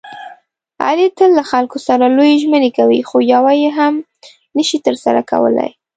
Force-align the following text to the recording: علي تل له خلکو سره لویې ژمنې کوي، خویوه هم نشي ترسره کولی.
علي 0.87 1.07
تل 1.17 1.29
له 1.39 1.43
خلکو 1.51 1.77
سره 1.87 2.05
لویې 2.15 2.41
ژمنې 2.43 2.69
کوي، 2.77 2.99
خویوه 3.09 3.53
هم 3.77 3.93
نشي 4.57 4.79
ترسره 4.85 5.21
کولی. 5.31 5.69